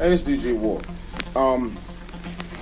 [0.00, 1.36] Hey, it's DJ Wolf.
[1.36, 1.76] Um,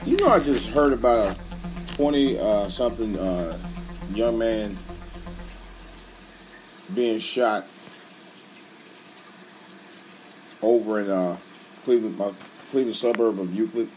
[0.05, 3.57] you know, I just heard about a 20 uh, something uh,
[4.13, 4.77] young man
[6.97, 7.65] being shot
[10.65, 11.37] over in uh,
[11.85, 12.33] Cleveland, my
[12.73, 13.89] Cleveland suburb of Euclid.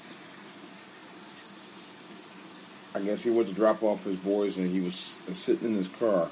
[2.93, 5.87] I guess he went to drop off his boys and he was sitting in his
[5.87, 6.29] car.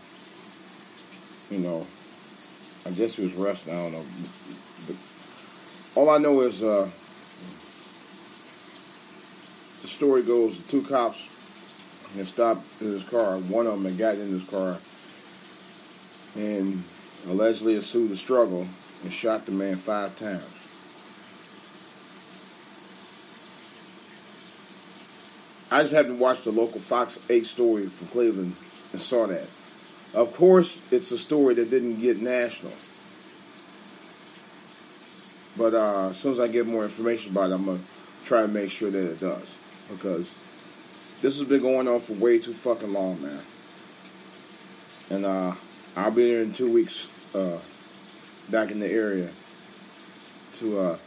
[1.50, 1.88] You know,
[2.86, 3.74] I guess he was resting.
[3.74, 4.06] I don't know.
[4.86, 4.96] But
[5.96, 6.88] all I know is uh,
[9.82, 11.20] the story goes: the two cops
[12.16, 13.38] had stopped in his car.
[13.38, 14.78] One of them had gotten in his car
[16.38, 16.82] and
[17.28, 18.66] allegedly ensued a struggle
[19.04, 20.56] and shot the man five times.
[25.70, 28.56] I just happened to watch the local Fox 8 story from Cleveland
[28.94, 29.50] and saw that.
[30.18, 32.72] Of course, it's a story that didn't get national.
[35.58, 38.44] But uh, as soon as I get more information about it, I'm going to try
[38.44, 39.59] to make sure that it does.
[39.90, 40.28] Because
[41.22, 43.42] this has been going on for way too fucking long, man.
[45.12, 45.54] And uh,
[45.98, 47.60] I'll be there in two weeks uh,
[48.52, 49.30] back in the area
[50.60, 50.98] to uh,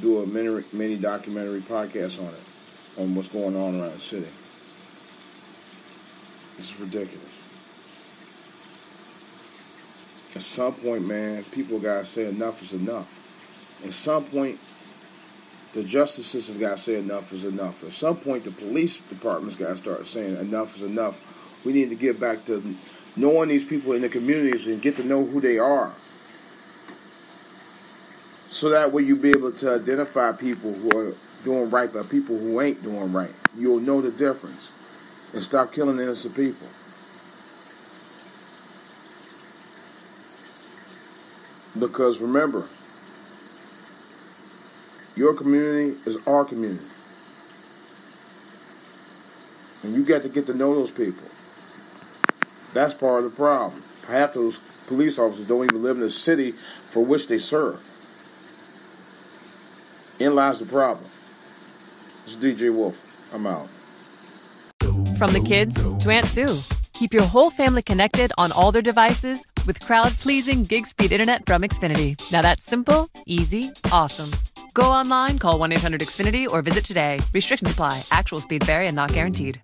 [0.00, 4.28] do a mini, mini documentary podcast on it on what's going on around the city.
[6.56, 7.40] This is ridiculous.
[10.36, 13.08] At some point, man, people gotta say enough is enough.
[13.84, 14.58] At some point,
[15.74, 17.84] the justice system gotta say enough is enough.
[17.84, 21.64] At some point, the police departments gotta start saying enough is enough.
[21.64, 22.62] We need to get back to
[23.16, 25.92] knowing these people in the communities and get to know who they are.
[28.50, 31.14] So that way you'll be able to identify people who are
[31.44, 33.32] doing right by people who ain't doing right.
[33.56, 36.66] You'll know the difference and stop killing innocent people.
[41.78, 42.66] Because remember,
[45.20, 46.82] your community is our community.
[49.84, 51.28] And you got to get to know those people.
[52.72, 53.82] That's part of the problem.
[54.08, 57.76] Half those police officers don't even live in the city for which they serve.
[60.20, 61.04] In lies the problem.
[61.04, 63.34] It's DJ Wolf.
[63.34, 63.68] I'm out.
[65.18, 66.48] From the kids to Aunt Sue.
[66.94, 71.44] Keep your whole family connected on all their devices with crowd pleasing gig speed internet
[71.46, 72.16] from Xfinity.
[72.32, 74.30] Now that's simple, easy, awesome.
[74.74, 77.18] Go online, call 1 800 Xfinity, or visit today.
[77.34, 78.02] Restrictions apply.
[78.12, 79.60] Actual speed vary and not guaranteed.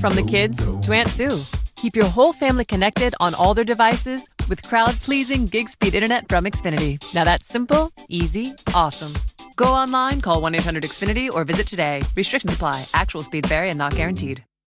[0.00, 1.38] From the kids to Aunt Sue.
[1.76, 6.28] Keep your whole family connected on all their devices with crowd pleasing gig speed internet
[6.28, 6.98] from Xfinity.
[7.14, 9.12] Now that's simple, easy, awesome.
[9.56, 12.00] Go online, call 1 800 Xfinity, or visit today.
[12.16, 12.84] Restrictions apply.
[12.94, 14.44] Actual speed vary and not guaranteed.